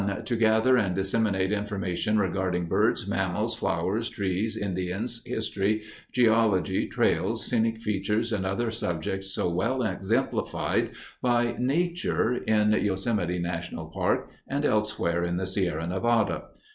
To 0.25 0.35
gather 0.35 0.77
and 0.77 0.95
disseminate 0.95 1.51
information 1.51 2.17
regarding 2.17 2.65
birds, 2.65 3.05
mammals, 3.07 3.53
flowers, 3.53 4.09
trees, 4.09 4.57
Indians, 4.57 5.21
history, 5.27 5.83
geology, 6.11 6.87
trails, 6.87 7.45
scenic 7.45 7.79
features, 7.83 8.33
and 8.33 8.43
other 8.43 8.71
subjects 8.71 9.29
so 9.31 9.47
well 9.47 9.83
exemplified 9.83 10.93
by 11.21 11.55
Nature 11.59 12.33
in 12.33 12.71
Yosemite 12.71 13.37
National 13.37 13.89
Park 13.89 14.31
and 14.47 14.65
elsewhere 14.65 15.23
in 15.23 15.37
the 15.37 15.45
Sierra 15.45 15.85
Nevada. 15.85 16.45